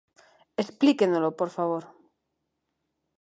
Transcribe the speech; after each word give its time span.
Explíquenolo, 0.63 1.29
por 1.39 1.49
favor. 1.57 1.83